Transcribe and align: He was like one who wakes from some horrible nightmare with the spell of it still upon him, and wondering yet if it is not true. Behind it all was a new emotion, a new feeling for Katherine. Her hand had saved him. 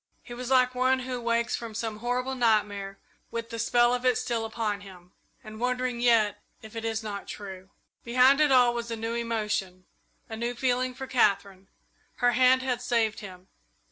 He 0.23 0.33
was 0.33 0.49
like 0.49 0.73
one 0.73 1.01
who 1.01 1.21
wakes 1.21 1.55
from 1.55 1.75
some 1.75 1.97
horrible 1.99 2.33
nightmare 2.33 2.97
with 3.29 3.51
the 3.51 3.59
spell 3.59 3.93
of 3.93 4.03
it 4.03 4.17
still 4.17 4.45
upon 4.45 4.81
him, 4.81 5.11
and 5.43 5.59
wondering 5.59 6.01
yet 6.01 6.41
if 6.63 6.75
it 6.75 6.83
is 6.83 7.03
not 7.03 7.27
true. 7.27 7.69
Behind 8.03 8.41
it 8.41 8.51
all 8.51 8.73
was 8.73 8.89
a 8.89 8.95
new 8.95 9.13
emotion, 9.13 9.85
a 10.27 10.35
new 10.35 10.55
feeling 10.55 10.95
for 10.95 11.05
Katherine. 11.05 11.67
Her 12.15 12.31
hand 12.31 12.63
had 12.63 12.81
saved 12.81 13.19
him. 13.19 13.49